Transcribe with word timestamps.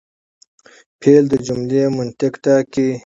فعل 1.01 1.25
د 1.31 1.33
جملې 1.45 1.83
منطق 1.97 2.33
ټاکي. 2.43 2.89